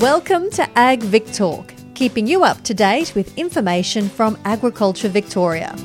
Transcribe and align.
Welcome 0.00 0.48
to 0.52 0.66
Ag 0.78 1.02
Vic 1.02 1.30
Talk, 1.30 1.74
keeping 1.92 2.26
you 2.26 2.42
up 2.42 2.64
to 2.64 2.72
date 2.72 3.14
with 3.14 3.36
information 3.36 4.08
from 4.08 4.38
Agriculture 4.46 5.10
Victoria. 5.10 5.76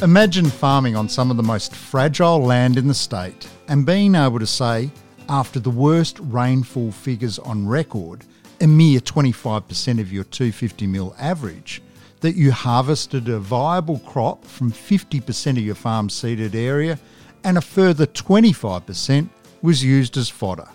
Imagine 0.00 0.46
farming 0.46 0.96
on 0.96 1.10
some 1.10 1.30
of 1.30 1.36
the 1.36 1.42
most 1.42 1.74
fragile 1.74 2.38
land 2.38 2.78
in 2.78 2.88
the 2.88 2.94
state 2.94 3.46
and 3.68 3.84
being 3.84 4.14
able 4.14 4.38
to 4.38 4.46
say, 4.46 4.90
after 5.28 5.60
the 5.60 5.68
worst 5.68 6.18
rainfall 6.20 6.90
figures 6.90 7.38
on 7.38 7.68
record, 7.68 8.24
a 8.62 8.66
mere 8.66 9.00
25% 9.00 10.00
of 10.00 10.10
your 10.10 10.24
250 10.24 10.86
mil 10.86 11.14
average, 11.18 11.82
that 12.20 12.34
you 12.34 12.50
harvested 12.50 13.28
a 13.28 13.38
viable 13.40 13.98
crop 14.06 14.42
from 14.46 14.72
50% 14.72 15.50
of 15.50 15.58
your 15.58 15.74
farm 15.74 16.08
seeded 16.08 16.54
area 16.54 16.98
and 17.44 17.58
a 17.58 17.60
further 17.60 18.06
25% 18.06 19.28
was 19.64 19.82
used 19.82 20.14
as 20.18 20.28
fodder. 20.28 20.68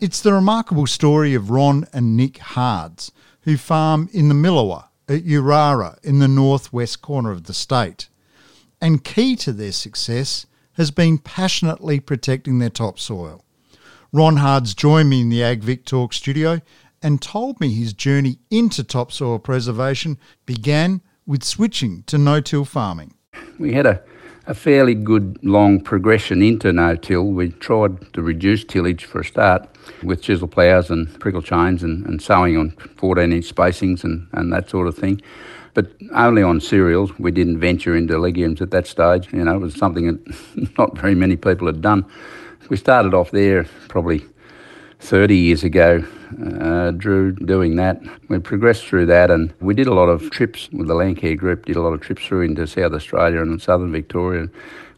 It's 0.00 0.20
the 0.20 0.32
remarkable 0.32 0.86
story 0.86 1.34
of 1.34 1.50
Ron 1.50 1.88
and 1.92 2.16
Nick 2.16 2.38
Hards, 2.38 3.10
who 3.40 3.56
farm 3.56 4.08
in 4.12 4.28
the 4.28 4.34
Millewa 4.34 4.84
at 5.08 5.24
Yurara 5.24 5.98
in 6.04 6.20
the 6.20 6.28
northwest 6.28 7.02
corner 7.02 7.32
of 7.32 7.44
the 7.44 7.52
state. 7.52 8.08
And 8.80 9.02
key 9.02 9.34
to 9.34 9.52
their 9.52 9.72
success 9.72 10.46
has 10.74 10.92
been 10.92 11.18
passionately 11.18 11.98
protecting 11.98 12.60
their 12.60 12.70
topsoil. 12.70 13.44
Ron 14.12 14.36
Hards 14.36 14.72
joined 14.72 15.10
me 15.10 15.22
in 15.22 15.30
the 15.30 15.42
Ag 15.42 15.64
Vic 15.64 15.84
Talk 15.84 16.12
studio 16.12 16.60
and 17.02 17.20
told 17.20 17.58
me 17.58 17.74
his 17.74 17.92
journey 17.92 18.38
into 18.52 18.84
topsoil 18.84 19.40
preservation 19.40 20.16
began 20.46 21.00
with 21.26 21.42
switching 21.42 22.04
to 22.04 22.16
no-till 22.16 22.64
farming. 22.64 23.14
We 23.58 23.72
had 23.72 23.86
a, 23.86 24.00
a 24.48 24.54
fairly 24.54 24.94
good 24.94 25.38
long 25.44 25.78
progression 25.78 26.40
into 26.42 26.72
no-till. 26.72 27.24
We 27.24 27.50
tried 27.50 28.12
to 28.14 28.22
reduce 28.22 28.64
tillage 28.64 29.04
for 29.04 29.20
a 29.20 29.24
start 29.24 29.68
with 30.02 30.22
chisel 30.22 30.48
ploughs 30.48 30.90
and 30.90 31.20
prickle 31.20 31.42
chains 31.42 31.82
and, 31.82 32.06
and 32.06 32.20
sowing 32.20 32.56
on 32.56 32.70
14-inch 32.96 33.54
spacings 33.54 34.04
and, 34.04 34.26
and 34.32 34.50
that 34.52 34.70
sort 34.70 34.88
of 34.88 34.96
thing 34.96 35.20
but 35.74 35.92
only 36.12 36.42
on 36.42 36.60
cereals. 36.60 37.16
We 37.20 37.30
didn't 37.30 37.60
venture 37.60 37.94
into 37.94 38.18
legumes 38.18 38.60
at 38.60 38.72
that 38.72 38.88
stage. 38.88 39.32
You 39.32 39.44
know, 39.44 39.54
it 39.54 39.60
was 39.60 39.76
something 39.76 40.06
that 40.06 40.72
not 40.78 40.98
very 40.98 41.14
many 41.14 41.36
people 41.36 41.68
had 41.68 41.80
done. 41.80 42.04
We 42.68 42.76
started 42.76 43.14
off 43.14 43.30
there 43.30 43.64
probably 43.86 44.26
30 45.00 45.36
years 45.36 45.64
ago, 45.64 46.04
uh, 46.60 46.90
Drew, 46.92 47.32
doing 47.32 47.76
that. 47.76 48.00
We 48.28 48.38
progressed 48.38 48.86
through 48.86 49.06
that 49.06 49.30
and 49.30 49.52
we 49.60 49.74
did 49.74 49.86
a 49.86 49.94
lot 49.94 50.08
of 50.08 50.30
trips 50.30 50.68
with 50.72 50.88
the 50.88 50.94
Landcare 50.94 51.36
Group, 51.36 51.66
did 51.66 51.76
a 51.76 51.82
lot 51.82 51.92
of 51.92 52.00
trips 52.00 52.24
through 52.24 52.42
into 52.42 52.66
South 52.66 52.92
Australia 52.92 53.40
and 53.40 53.60
southern 53.60 53.92
Victoria 53.92 54.48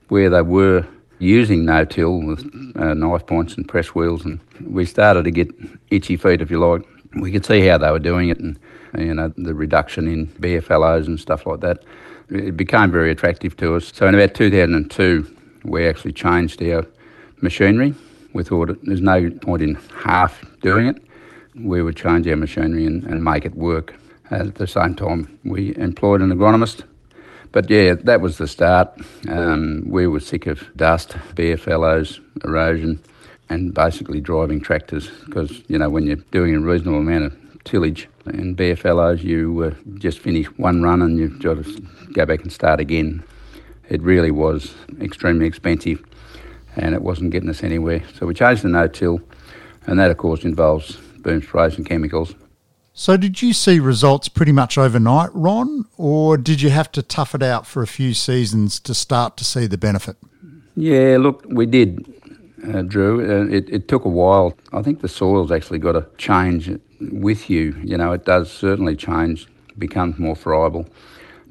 where 0.08 0.30
they 0.30 0.42
were 0.42 0.86
using 1.18 1.64
no-till 1.64 2.20
with 2.22 2.40
uh, 2.76 2.94
knife 2.94 3.26
points 3.26 3.54
and 3.54 3.68
press 3.68 3.94
wheels 3.94 4.24
and 4.24 4.40
we 4.66 4.84
started 4.84 5.24
to 5.24 5.30
get 5.30 5.48
itchy 5.90 6.16
feet, 6.16 6.40
if 6.40 6.50
you 6.50 6.58
like. 6.58 6.82
We 7.20 7.30
could 7.30 7.44
see 7.44 7.66
how 7.66 7.78
they 7.78 7.90
were 7.90 7.98
doing 7.98 8.30
it 8.30 8.38
and, 8.38 8.58
you 8.96 9.14
know, 9.14 9.32
the 9.36 9.54
reduction 9.54 10.08
in 10.08 10.28
BFLOs 10.28 11.06
and 11.06 11.20
stuff 11.20 11.46
like 11.46 11.60
that. 11.60 11.84
It 12.30 12.56
became 12.56 12.90
very 12.90 13.10
attractive 13.10 13.56
to 13.58 13.74
us. 13.74 13.92
So 13.94 14.06
in 14.06 14.14
about 14.14 14.34
2002, 14.34 15.36
we 15.64 15.86
actually 15.86 16.12
changed 16.12 16.62
our 16.62 16.86
machinery 17.42 17.94
we 18.32 18.44
thought 18.44 18.78
there's 18.82 19.00
no 19.00 19.30
point 19.30 19.62
in 19.62 19.74
half 20.04 20.44
doing 20.62 20.86
it. 20.86 21.02
We 21.54 21.82
would 21.82 21.96
change 21.96 22.26
our 22.28 22.36
machinery 22.36 22.86
and, 22.86 23.04
and 23.04 23.24
make 23.24 23.44
it 23.44 23.54
work. 23.54 23.94
At 24.30 24.54
the 24.54 24.66
same 24.66 24.94
time, 24.94 25.38
we 25.44 25.76
employed 25.76 26.20
an 26.20 26.30
agronomist. 26.30 26.84
But 27.52 27.68
yeah, 27.68 27.94
that 28.04 28.20
was 28.20 28.38
the 28.38 28.46
start. 28.46 28.88
Um, 29.28 29.82
we 29.88 30.06
were 30.06 30.20
sick 30.20 30.46
of 30.46 30.64
dust, 30.76 31.10
BFLOs, 31.34 32.20
erosion, 32.44 33.02
and 33.48 33.74
basically 33.74 34.20
driving 34.20 34.60
tractors 34.60 35.10
because, 35.26 35.62
you 35.66 35.76
know, 35.76 35.90
when 35.90 36.06
you're 36.06 36.16
doing 36.30 36.54
a 36.54 36.60
reasonable 36.60 37.00
amount 37.00 37.24
of 37.24 37.64
tillage 37.64 38.08
and 38.26 38.56
BFLOs, 38.56 39.24
you 39.24 39.64
uh, 39.64 39.74
just 39.98 40.20
finish 40.20 40.46
one 40.58 40.82
run 40.82 41.02
and 41.02 41.18
you've 41.18 41.40
got 41.40 41.64
to 41.64 41.88
go 42.12 42.24
back 42.24 42.42
and 42.42 42.52
start 42.52 42.78
again. 42.78 43.24
It 43.88 44.00
really 44.02 44.30
was 44.30 44.72
extremely 45.00 45.46
expensive 45.46 46.04
and 46.76 46.94
it 46.94 47.02
wasn't 47.02 47.30
getting 47.30 47.48
us 47.48 47.62
anywhere. 47.62 48.02
So 48.14 48.26
we 48.26 48.34
changed 48.34 48.62
the 48.62 48.68
no-till, 48.68 49.20
and 49.86 49.98
that 49.98 50.10
of 50.10 50.16
course 50.16 50.44
involves 50.44 50.96
boom 51.18 51.42
sprays 51.42 51.76
and 51.76 51.86
chemicals. 51.86 52.34
So 52.92 53.16
did 53.16 53.40
you 53.40 53.52
see 53.52 53.80
results 53.80 54.28
pretty 54.28 54.52
much 54.52 54.76
overnight, 54.76 55.30
Ron, 55.32 55.86
or 55.96 56.36
did 56.36 56.60
you 56.60 56.70
have 56.70 56.90
to 56.92 57.02
tough 57.02 57.34
it 57.34 57.42
out 57.42 57.66
for 57.66 57.82
a 57.82 57.86
few 57.86 58.14
seasons 58.14 58.80
to 58.80 58.94
start 58.94 59.36
to 59.38 59.44
see 59.44 59.66
the 59.66 59.78
benefit? 59.78 60.16
Yeah, 60.76 61.16
look, 61.18 61.44
we 61.48 61.66
did, 61.66 62.04
uh, 62.68 62.82
Drew. 62.82 63.20
Uh, 63.20 63.46
it, 63.50 63.70
it 63.70 63.88
took 63.88 64.04
a 64.04 64.08
while. 64.08 64.56
I 64.72 64.82
think 64.82 65.00
the 65.00 65.08
soil's 65.08 65.50
actually 65.50 65.78
got 65.78 65.92
to 65.92 66.06
change 66.18 66.70
with 67.00 67.48
you. 67.48 67.76
You 67.82 67.96
know, 67.96 68.12
it 68.12 68.24
does 68.24 68.52
certainly 68.52 68.96
change, 68.96 69.46
becomes 69.78 70.18
more 70.18 70.36
friable. 70.36 70.86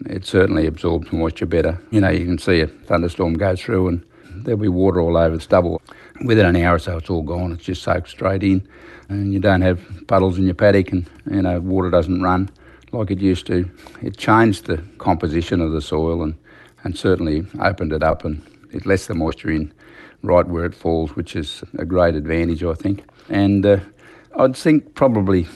It 0.05 0.25
certainly 0.25 0.67
absorbs 0.67 1.11
moisture 1.11 1.45
better. 1.45 1.81
You 1.89 2.01
know, 2.01 2.09
you 2.09 2.25
can 2.25 2.37
see 2.37 2.61
a 2.61 2.67
thunderstorm 2.67 3.33
go 3.33 3.55
through 3.55 3.87
and 3.87 4.05
there'll 4.43 4.59
be 4.59 4.67
water 4.67 5.01
all 5.01 5.17
over 5.17 5.35
the 5.35 5.41
stubble. 5.41 5.81
Within 6.25 6.45
an 6.45 6.55
hour 6.55 6.75
or 6.75 6.79
so, 6.79 6.97
it's 6.97 7.09
all 7.09 7.23
gone. 7.23 7.51
It's 7.51 7.63
just 7.63 7.83
soaked 7.83 8.09
straight 8.09 8.43
in, 8.43 8.67
and 9.07 9.33
you 9.33 9.39
don't 9.39 9.61
have 9.61 9.81
puddles 10.07 10.37
in 10.37 10.45
your 10.45 10.55
paddock, 10.55 10.91
and 10.91 11.09
you 11.29 11.41
know 11.41 11.59
water 11.59 11.89
doesn't 11.89 12.21
run 12.21 12.49
like 12.91 13.11
it 13.11 13.19
used 13.19 13.45
to. 13.47 13.69
It 14.01 14.17
changed 14.17 14.65
the 14.65 14.77
composition 14.97 15.61
of 15.61 15.71
the 15.71 15.81
soil, 15.81 16.23
and 16.23 16.35
and 16.83 16.97
certainly 16.97 17.45
opened 17.59 17.93
it 17.93 18.03
up, 18.03 18.25
and 18.25 18.41
it 18.71 18.85
lets 18.85 19.07
the 19.07 19.13
moisture 19.13 19.51
in 19.51 19.73
right 20.21 20.47
where 20.47 20.65
it 20.65 20.75
falls, 20.75 21.15
which 21.15 21.35
is 21.35 21.63
a 21.77 21.85
great 21.85 22.15
advantage, 22.15 22.63
I 22.63 22.73
think. 22.73 23.03
And 23.29 23.65
uh, 23.65 23.79
I'd 24.37 24.55
think 24.55 24.95
probably 24.95 25.47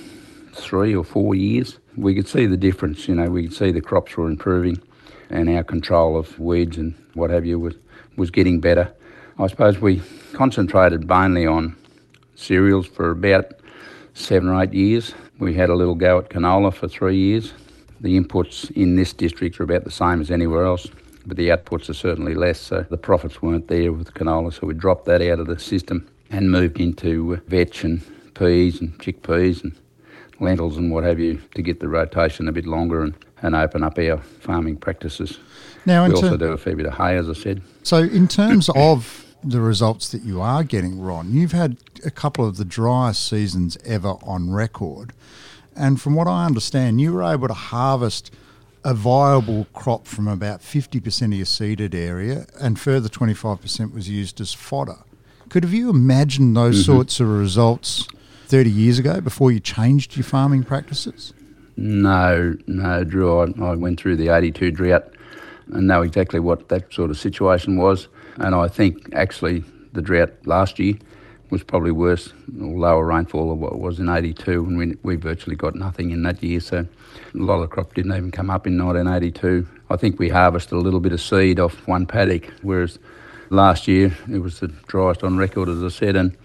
three 0.53 0.95
or 0.95 1.03
four 1.03 1.35
years, 1.35 1.79
we 1.97 2.15
could 2.15 2.27
see 2.27 2.45
the 2.45 2.57
difference. 2.57 3.07
You 3.07 3.15
know, 3.15 3.29
we 3.29 3.43
could 3.43 3.53
see 3.53 3.71
the 3.71 3.81
crops 3.81 4.15
were 4.15 4.27
improving, 4.27 4.81
and 5.29 5.49
our 5.49 5.63
control 5.63 6.17
of 6.17 6.39
weeds 6.39 6.77
and 6.77 6.95
what 7.13 7.29
have 7.29 7.45
you 7.45 7.59
was 7.59 7.75
was 8.15 8.31
getting 8.31 8.59
better. 8.59 8.91
I 9.39 9.47
suppose 9.47 9.79
we 9.79 10.01
concentrated 10.33 11.07
mainly 11.07 11.45
on 11.45 11.75
cereals 12.35 12.87
for 12.87 13.11
about 13.11 13.53
seven 14.13 14.49
or 14.49 14.61
eight 14.61 14.73
years. 14.73 15.13
We 15.39 15.53
had 15.53 15.69
a 15.69 15.75
little 15.75 15.95
go 15.95 16.19
at 16.19 16.29
canola 16.29 16.73
for 16.73 16.87
three 16.87 17.17
years. 17.17 17.53
The 18.01 18.19
inputs 18.19 18.69
in 18.71 18.95
this 18.95 19.13
district 19.13 19.59
are 19.59 19.63
about 19.63 19.85
the 19.85 19.91
same 19.91 20.21
as 20.21 20.29
anywhere 20.29 20.65
else, 20.65 20.87
but 21.25 21.37
the 21.37 21.49
outputs 21.49 21.89
are 21.89 21.93
certainly 21.93 22.35
less, 22.35 22.59
so 22.59 22.85
the 22.89 22.97
profits 22.97 23.41
weren't 23.41 23.67
there 23.67 23.91
with 23.91 24.13
canola, 24.13 24.53
so 24.53 24.67
we 24.67 24.73
dropped 24.73 25.05
that 25.05 25.21
out 25.21 25.39
of 25.39 25.47
the 25.47 25.57
system 25.57 26.07
and 26.29 26.51
moved 26.51 26.79
into 26.79 27.37
vetch 27.47 27.83
and 27.83 28.01
peas 28.33 28.81
and 28.81 28.97
chickpeas 28.99 29.63
and 29.63 29.73
lentils 30.43 30.77
and 30.77 30.91
what 30.91 31.03
have 31.03 31.19
you 31.19 31.41
to 31.55 31.61
get 31.61 31.79
the 31.79 31.87
rotation 31.87 32.47
a 32.47 32.51
bit 32.51 32.65
longer 32.65 33.03
and, 33.03 33.13
and 33.41 33.55
open 33.55 33.83
up 33.83 33.97
our 33.97 34.17
farming 34.17 34.77
practices. 34.77 35.39
Now, 35.85 36.07
we 36.07 36.13
also 36.13 36.37
do 36.37 36.51
a 36.51 36.57
fair 36.57 36.75
bit 36.75 36.85
of 36.85 36.93
hay, 36.93 37.17
as 37.17 37.29
I 37.29 37.33
said. 37.33 37.61
So, 37.83 37.97
in 37.97 38.27
terms 38.27 38.69
of 38.75 39.25
the 39.43 39.59
results 39.59 40.09
that 40.09 40.23
you 40.23 40.41
are 40.41 40.63
getting, 40.63 40.99
Ron, 40.99 41.33
you've 41.33 41.51
had 41.51 41.77
a 42.05 42.11
couple 42.11 42.47
of 42.47 42.57
the 42.57 42.65
driest 42.65 43.27
seasons 43.27 43.77
ever 43.85 44.15
on 44.23 44.51
record. 44.51 45.13
And 45.75 45.99
from 45.99 46.15
what 46.15 46.27
I 46.27 46.45
understand, 46.45 47.01
you 47.01 47.13
were 47.13 47.23
able 47.23 47.47
to 47.47 47.53
harvest 47.53 48.31
a 48.85 48.93
viable 48.93 49.65
crop 49.73 50.07
from 50.07 50.27
about 50.27 50.59
50% 50.61 51.25
of 51.25 51.33
your 51.33 51.45
seeded 51.45 51.95
area, 51.95 52.45
and 52.59 52.79
further 52.79 53.09
25% 53.09 53.93
was 53.93 54.09
used 54.09 54.41
as 54.41 54.53
fodder. 54.53 54.97
Could 55.49 55.63
have 55.63 55.73
you 55.73 55.89
imagined 55.89 56.55
those 56.55 56.83
mm-hmm. 56.83 56.93
sorts 56.93 57.19
of 57.19 57.29
results 57.29 58.07
30 58.53 58.69
years 58.69 58.99
ago 58.99 59.19
before 59.19 59.51
you 59.51 59.59
changed 59.59 60.15
your 60.15 60.23
farming 60.23 60.63
practices? 60.63 61.33
No, 61.75 62.55
no, 62.67 63.03
Drew. 63.03 63.39
I, 63.39 63.71
I 63.71 63.73
went 63.73 63.99
through 63.99 64.17
the 64.17 64.27
82 64.27 64.69
drought 64.69 65.11
and 65.71 65.87
know 65.87 66.03
exactly 66.03 66.39
what 66.39 66.69
that 66.69 66.93
sort 66.93 67.09
of 67.09 67.17
situation 67.17 67.77
was. 67.77 68.09
And 68.35 68.53
I 68.53 68.67
think 68.67 69.11
actually 69.15 69.63
the 69.93 70.03
drought 70.03 70.33
last 70.45 70.77
year 70.77 70.93
was 71.49 71.63
probably 71.63 71.89
worse 71.89 72.31
or 72.61 72.77
lower 72.77 73.07
rainfall 73.07 73.49
than 73.49 73.59
what 73.59 73.73
it 73.73 73.79
was 73.79 73.99
in 73.99 74.07
82 74.07 74.61
when 74.61 74.77
we, 74.77 74.97
we 75.01 75.15
virtually 75.15 75.55
got 75.55 75.73
nothing 75.73 76.11
in 76.11 76.21
that 76.21 76.43
year. 76.43 76.59
So 76.59 76.77
a 76.81 76.87
lot 77.33 77.63
of 77.63 77.71
crop 77.71 77.95
didn't 77.95 78.15
even 78.15 78.29
come 78.29 78.51
up 78.51 78.67
in 78.67 78.77
1982. 78.77 79.67
I 79.89 79.95
think 79.95 80.19
we 80.19 80.29
harvested 80.29 80.73
a 80.73 80.79
little 80.79 80.99
bit 80.99 81.11
of 81.11 81.21
seed 81.21 81.59
off 81.59 81.87
one 81.87 82.05
paddock, 82.05 82.53
whereas 82.61 82.99
last 83.49 83.87
year 83.87 84.15
it 84.31 84.43
was 84.43 84.59
the 84.59 84.67
driest 84.67 85.23
on 85.23 85.37
record, 85.37 85.69
as 85.69 85.81
I 85.81 85.87
said, 85.87 86.15
and 86.15 86.37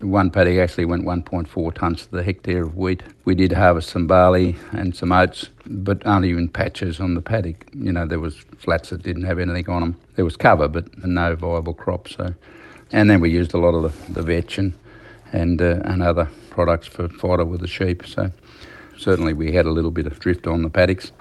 one 0.00 0.30
paddock 0.30 0.58
actually 0.58 0.84
went 0.84 1.04
1.4 1.04 1.74
tonnes 1.74 2.04
to 2.04 2.10
the 2.10 2.22
hectare 2.22 2.62
of 2.62 2.76
wheat. 2.76 3.02
We 3.24 3.34
did 3.34 3.52
harvest 3.52 3.90
some 3.90 4.06
barley 4.06 4.56
and 4.72 4.94
some 4.94 5.12
oats, 5.12 5.50
but 5.66 6.06
only 6.06 6.30
in 6.30 6.48
patches 6.48 7.00
on 7.00 7.14
the 7.14 7.20
paddock. 7.20 7.66
You 7.74 7.92
know, 7.92 8.06
there 8.06 8.20
was 8.20 8.36
flats 8.58 8.90
that 8.90 9.02
didn't 9.02 9.24
have 9.24 9.38
anything 9.38 9.68
on 9.68 9.80
them. 9.80 10.00
There 10.16 10.24
was 10.24 10.36
cover, 10.36 10.68
but 10.68 11.04
no 11.04 11.34
viable 11.34 11.74
crop. 11.74 12.08
So, 12.08 12.34
and 12.92 13.10
then 13.10 13.20
we 13.20 13.30
used 13.30 13.54
a 13.54 13.58
lot 13.58 13.74
of 13.74 13.82
the, 13.82 14.12
the 14.12 14.22
vetch 14.22 14.58
and 14.58 14.72
and, 15.32 15.60
uh, 15.60 15.80
and 15.84 16.02
other 16.02 16.28
products 16.50 16.86
for 16.86 17.08
fodder 17.08 17.44
with 17.44 17.60
the 17.60 17.66
sheep. 17.66 18.06
So 18.06 18.30
certainly 18.96 19.32
we 19.32 19.52
had 19.52 19.66
a 19.66 19.70
little 19.70 19.90
bit 19.90 20.06
of 20.06 20.18
drift 20.18 20.46
on 20.46 20.62
the 20.62 20.70
paddocks, 20.70 21.12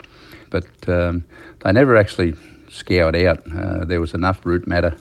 but 0.49 0.67
um, 0.87 1.25
they 1.63 1.71
never 1.71 1.97
actually 1.97 2.35
scoured 2.69 3.15
out. 3.15 3.43
Uh, 3.53 3.85
there 3.85 4.01
was 4.01 4.13
enough 4.13 4.45
root 4.45 4.67
matter 4.67 4.97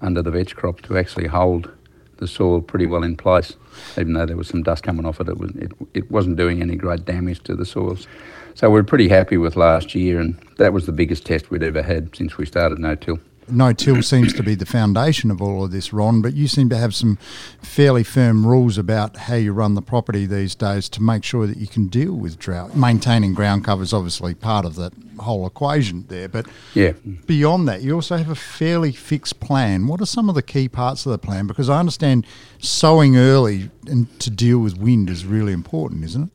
under 0.00 0.22
the 0.22 0.30
vetch 0.30 0.54
crop 0.54 0.80
to 0.82 0.96
actually 0.96 1.26
hold 1.26 1.70
the 2.18 2.28
soil 2.28 2.60
pretty 2.60 2.86
well 2.86 3.02
in 3.02 3.16
place. 3.16 3.54
Even 3.96 4.12
though 4.12 4.26
there 4.26 4.36
was 4.36 4.48
some 4.48 4.62
dust 4.62 4.82
coming 4.82 5.06
off 5.06 5.20
it, 5.20 5.28
it, 5.28 5.38
was, 5.38 5.50
it, 5.56 5.72
it 5.94 6.10
wasn't 6.10 6.36
doing 6.36 6.62
any 6.62 6.76
great 6.76 7.04
damage 7.04 7.42
to 7.44 7.56
the 7.56 7.64
soils. 7.64 8.06
So 8.54 8.70
we're 8.70 8.82
pretty 8.82 9.08
happy 9.08 9.36
with 9.36 9.56
last 9.56 9.94
year, 9.94 10.20
and 10.20 10.36
that 10.58 10.72
was 10.72 10.86
the 10.86 10.92
biggest 10.92 11.24
test 11.24 11.50
we'd 11.50 11.62
ever 11.62 11.82
had 11.82 12.14
since 12.14 12.36
we 12.36 12.44
started 12.44 12.78
no 12.78 12.94
till 12.94 13.18
no 13.50 13.72
till 13.72 14.02
seems 14.02 14.32
to 14.34 14.42
be 14.42 14.54
the 14.54 14.66
foundation 14.66 15.30
of 15.30 15.40
all 15.40 15.64
of 15.64 15.70
this, 15.70 15.92
Ron, 15.92 16.22
but 16.22 16.34
you 16.34 16.48
seem 16.48 16.68
to 16.68 16.76
have 16.76 16.94
some 16.94 17.16
fairly 17.62 18.02
firm 18.02 18.46
rules 18.46 18.78
about 18.78 19.16
how 19.16 19.34
you 19.34 19.52
run 19.52 19.74
the 19.74 19.82
property 19.82 20.26
these 20.26 20.54
days 20.54 20.88
to 20.90 21.02
make 21.02 21.24
sure 21.24 21.46
that 21.46 21.58
you 21.58 21.66
can 21.66 21.86
deal 21.86 22.12
with 22.12 22.38
drought. 22.38 22.76
Maintaining 22.76 23.34
ground 23.34 23.64
cover 23.64 23.82
is 23.82 23.92
obviously 23.92 24.34
part 24.34 24.64
of 24.64 24.74
that 24.76 24.92
whole 25.18 25.46
equation 25.46 26.04
there, 26.08 26.28
but 26.28 26.46
yeah. 26.74 26.92
beyond 27.26 27.68
that, 27.68 27.82
you 27.82 27.94
also 27.94 28.16
have 28.16 28.30
a 28.30 28.34
fairly 28.34 28.92
fixed 28.92 29.40
plan. 29.40 29.86
What 29.86 30.00
are 30.00 30.06
some 30.06 30.28
of 30.28 30.34
the 30.34 30.42
key 30.42 30.68
parts 30.68 31.06
of 31.06 31.12
the 31.12 31.18
plan? 31.18 31.46
Because 31.46 31.68
I 31.68 31.78
understand 31.78 32.26
sowing 32.58 33.16
early 33.16 33.70
and 33.86 34.18
to 34.20 34.30
deal 34.30 34.58
with 34.58 34.76
wind 34.76 35.10
is 35.10 35.24
really 35.24 35.52
important, 35.52 36.04
isn't 36.04 36.24
it? 36.24 36.30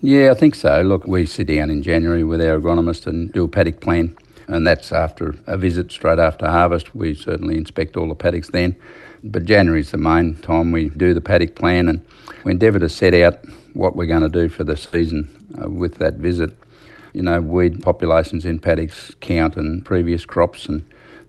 Yeah, 0.00 0.32
I 0.32 0.34
think 0.34 0.54
so. 0.54 0.82
Look, 0.82 1.06
we 1.06 1.24
sit 1.24 1.46
down 1.46 1.70
in 1.70 1.82
January 1.82 2.24
with 2.24 2.42
our 2.42 2.60
agronomist 2.60 3.06
and 3.06 3.32
do 3.32 3.44
a 3.44 3.48
paddock 3.48 3.80
plan 3.80 4.14
and 4.48 4.66
that's 4.66 4.92
after 4.92 5.34
a 5.46 5.56
visit 5.56 5.90
straight 5.90 6.18
after 6.18 6.46
harvest. 6.46 6.94
We 6.94 7.14
certainly 7.14 7.56
inspect 7.56 7.96
all 7.96 8.08
the 8.08 8.14
paddocks 8.14 8.50
then. 8.50 8.76
But 9.22 9.46
January 9.46 9.80
is 9.80 9.90
the 9.90 9.98
main 9.98 10.36
time 10.36 10.70
we 10.70 10.90
do 10.90 11.14
the 11.14 11.20
paddock 11.20 11.54
plan, 11.54 11.88
and 11.88 12.04
we 12.44 12.52
endeavour 12.52 12.78
to 12.80 12.88
set 12.88 13.14
out 13.14 13.38
what 13.72 13.96
we're 13.96 14.06
going 14.06 14.22
to 14.22 14.28
do 14.28 14.48
for 14.48 14.64
the 14.64 14.76
season 14.76 15.28
uh, 15.62 15.68
with 15.68 15.96
that 15.96 16.14
visit. 16.14 16.52
You 17.14 17.22
know, 17.22 17.40
weed 17.40 17.82
populations 17.82 18.44
in 18.44 18.58
paddocks 18.58 19.14
count 19.20 19.56
and 19.56 19.84
previous 19.84 20.26
crops 20.26 20.66
and 20.66 20.84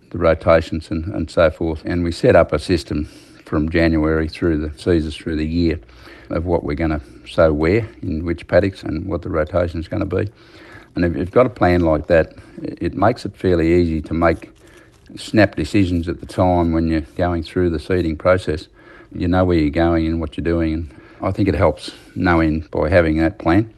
the 0.10 0.18
rotations 0.18 0.92
and, 0.92 1.06
and 1.14 1.30
so 1.30 1.50
forth. 1.50 1.84
And 1.86 2.04
we 2.04 2.12
set 2.12 2.36
up 2.36 2.52
a 2.52 2.60
system 2.60 3.06
from 3.46 3.70
January 3.70 4.28
through 4.28 4.58
the 4.58 4.78
seasons 4.78 5.16
through 5.16 5.38
the 5.38 5.48
year 5.48 5.80
of 6.30 6.46
what 6.46 6.64
we're 6.64 6.76
going 6.76 7.00
to 7.00 7.02
sow 7.30 7.54
where, 7.54 7.88
in 8.02 8.26
which 8.26 8.48
paddocks, 8.48 8.84
and 8.84 9.06
what 9.06 9.22
the 9.22 9.30
rotation 9.30 9.80
is 9.80 9.88
going 9.88 10.08
to 10.08 10.16
be. 10.18 10.32
And 10.96 11.04
if 11.04 11.16
you've 11.16 11.32
got 11.32 11.46
a 11.46 11.50
plan 11.50 11.82
like 11.82 12.08
that, 12.08 12.34
it 12.62 12.94
makes 12.94 13.26
it 13.26 13.36
fairly 13.36 13.74
easy 13.74 14.02
to 14.04 14.14
make 14.14 14.52
snap 15.18 15.56
decisions 15.56 16.08
at 16.08 16.20
the 16.22 16.26
time 16.26 16.72
when 16.72 16.88
you're 16.88 17.02
going 17.02 17.44
through 17.44 17.70
the 17.70 17.80
seeding 17.80 18.18
process. 18.18 18.68
You 19.14 19.28
know 19.28 19.46
where 19.46 19.58
you're 19.58 19.70
going 19.70 20.08
and 20.08 20.20
what 20.20 20.38
you're 20.38 20.44
doing. 20.44 20.74
And 20.74 20.94
I 21.22 21.32
think 21.32 21.48
it 21.48 21.56
helps 21.56 21.92
knowing 22.16 22.62
by 22.72 22.90
having 22.90 23.18
that 23.18 23.40
plan 23.40 23.74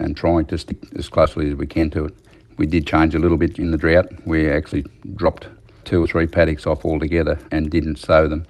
and 0.00 0.16
trying 0.16 0.46
to 0.46 0.58
stick 0.58 0.78
as 0.96 1.08
closely 1.08 1.50
as 1.50 1.54
we 1.54 1.66
can 1.66 1.90
to 1.90 2.06
it. 2.06 2.14
We 2.56 2.66
did 2.66 2.86
change 2.86 3.14
a 3.14 3.18
little 3.18 3.36
bit 3.36 3.58
in 3.58 3.70
the 3.70 3.78
drought. 3.78 4.06
We 4.26 4.50
actually 4.50 4.84
dropped 5.14 5.48
two 5.84 6.02
or 6.02 6.06
three 6.06 6.26
paddocks 6.26 6.66
off 6.66 6.84
altogether 6.84 7.38
and 7.50 7.70
didn't 7.70 7.96
sow 7.96 8.26
them. 8.26 8.46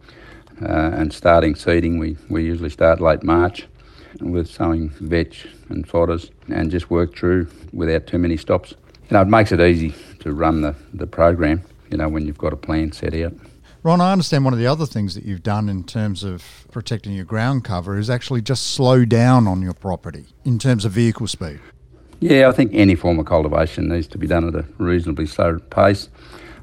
Uh, 0.63 0.93
and 0.95 1.13
starting 1.13 1.57
seeding, 1.57 1.99
we, 1.99 2.17
we 2.29 2.45
usually 2.45 2.71
start 2.71 3.01
late 3.01 3.25
March 3.25 3.67
with 4.21 4.49
sowing 4.49 4.91
vetch 4.91 5.47
and 5.69 5.87
fodders 5.87 6.31
and 6.49 6.71
just 6.71 6.91
work 6.91 7.17
through 7.17 7.49
without 7.73 8.07
too 8.07 8.19
many 8.19 8.37
stops. 8.37 8.75
You 9.11 9.15
know, 9.15 9.23
it 9.23 9.29
makes 9.29 9.53
it 9.53 9.61
easy 9.61 9.95
to 10.21 10.33
run 10.33 10.63
the, 10.63 10.75
the 10.93 11.07
program, 11.07 11.63
you 11.91 11.97
know, 11.97 12.09
when 12.09 12.27
you've 12.27 12.39
got 12.39 12.53
a 12.53 12.57
plan 12.57 12.93
set 12.93 13.15
out. 13.15 13.35
Ron, 13.83 14.01
I 14.01 14.13
understand 14.13 14.47
one 14.47 14.55
of 14.55 14.59
the 14.59 14.67
other 14.67 14.87
things 14.87 15.15
that 15.15 15.25
you've 15.25 15.43
done 15.43 15.69
in 15.69 15.85
terms 15.85 16.25
of 16.25 16.67
protecting 16.73 17.13
your 17.13 17.27
ground 17.27 17.65
cover 17.65 17.99
is 17.99 18.09
actually 18.09 18.41
just 18.41 18.69
slow 18.69 19.05
down 19.05 19.47
on 19.47 19.61
your 19.61 19.75
property 19.75 20.25
in 20.45 20.59
terms 20.59 20.87
of 20.87 20.93
vehicle 20.93 21.27
speed. 21.27 21.61
Yeah, 22.21 22.49
I 22.49 22.53
think 22.53 22.71
any 22.73 22.95
form 22.95 23.19
of 23.19 23.27
cultivation 23.27 23.89
needs 23.89 24.07
to 24.09 24.19
be 24.19 24.27
done 24.27 24.49
at 24.49 24.55
a 24.55 24.65
reasonably 24.79 25.27
slow 25.27 25.59
pace. 25.59 26.09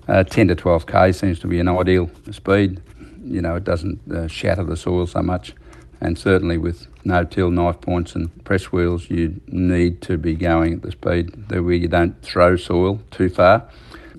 Uh, 0.08 0.24
10 0.24 0.48
to 0.48 0.56
12 0.56 0.88
k 0.88 1.12
seems 1.12 1.38
to 1.40 1.48
be 1.48 1.60
an 1.60 1.68
ideal 1.68 2.10
speed. 2.32 2.82
You 3.24 3.44
know, 3.44 3.56
it 3.56 3.64
doesn't 3.64 4.12
uh, 4.12 4.28
shatter 4.28 4.64
the 4.64 4.76
soil 4.76 5.06
so 5.06 5.22
much 5.22 5.54
and 6.02 6.18
certainly 6.18 6.58
with 6.58 6.88
no-till 7.06 7.52
knife 7.52 7.80
points 7.80 8.16
and 8.16 8.44
press 8.44 8.72
wheels, 8.72 9.10
you 9.10 9.40
need 9.48 10.02
to 10.02 10.18
be 10.18 10.36
going 10.36 10.74
at 10.74 10.82
the 10.82 10.92
speed 10.92 11.50
that 11.50 11.64
where 11.64 11.74
you 11.74 11.88
don't 11.88 12.20
throw 12.22 12.56
soil 12.56 13.00
too 13.12 13.30
far 13.30 13.68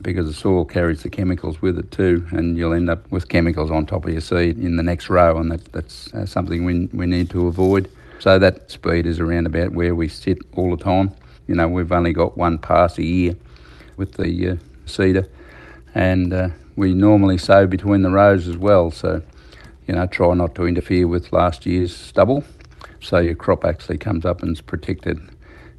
because 0.00 0.26
the 0.26 0.34
soil 0.34 0.64
carries 0.64 1.02
the 1.02 1.10
chemicals 1.10 1.62
with 1.62 1.78
it 1.78 1.90
too, 1.90 2.26
and 2.32 2.56
you'll 2.56 2.72
end 2.72 2.90
up 2.90 3.10
with 3.10 3.28
chemicals 3.28 3.70
on 3.70 3.86
top 3.86 4.04
of 4.04 4.12
your 4.12 4.20
seed 4.20 4.58
in 4.58 4.76
the 4.76 4.82
next 4.82 5.08
row, 5.08 5.38
and 5.38 5.52
that, 5.52 5.64
that's 5.72 6.12
uh, 6.12 6.26
something 6.26 6.64
we, 6.64 6.86
we 6.92 7.06
need 7.06 7.30
to 7.30 7.46
avoid. 7.46 7.88
So 8.18 8.38
that 8.38 8.70
speed 8.70 9.06
is 9.06 9.20
around 9.20 9.46
about 9.46 9.72
where 9.72 9.94
we 9.94 10.08
sit 10.08 10.38
all 10.54 10.74
the 10.74 10.82
time. 10.82 11.12
You 11.46 11.54
know, 11.54 11.68
we've 11.68 11.92
only 11.92 12.12
got 12.12 12.36
one 12.36 12.58
pass 12.58 12.98
a 12.98 13.04
year 13.04 13.36
with 13.96 14.14
the 14.14 14.50
uh, 14.50 14.56
seeder, 14.86 15.28
and 15.94 16.32
uh, 16.32 16.48
we 16.74 16.94
normally 16.94 17.38
sow 17.38 17.66
between 17.66 18.02
the 18.02 18.10
rows 18.10 18.48
as 18.48 18.56
well. 18.56 18.90
So 18.90 19.22
you 19.86 19.94
know, 19.94 20.06
try 20.06 20.34
not 20.34 20.54
to 20.54 20.66
interfere 20.66 21.06
with 21.08 21.32
last 21.32 21.66
year's 21.66 21.94
stubble. 21.94 22.44
So 23.00 23.18
your 23.18 23.34
crop 23.34 23.64
actually 23.64 23.98
comes 23.98 24.24
up 24.24 24.42
and 24.42 24.52
is 24.52 24.60
protected 24.60 25.20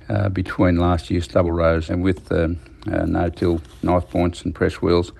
uh, 0.09 0.29
between 0.29 0.77
last 0.77 1.09
year's 1.09 1.25
stubble 1.25 1.51
rows 1.51 1.89
and 1.89 2.03
with 2.03 2.31
uh, 2.31 2.49
no-till 2.85 3.61
knife 3.81 4.09
points 4.09 4.41
and 4.43 4.53
press 4.53 4.81
wheels 4.81 5.13